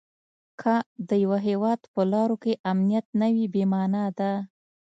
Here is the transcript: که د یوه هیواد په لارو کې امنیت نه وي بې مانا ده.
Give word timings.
که 0.61 0.73
د 1.07 1.09
یوه 1.23 1.39
هیواد 1.47 1.79
په 1.93 2.01
لارو 2.13 2.35
کې 2.43 2.59
امنیت 2.71 3.05
نه 3.21 3.27
وي 3.33 3.45
بې 3.53 3.63
مانا 3.73 4.05
ده. 4.17 4.31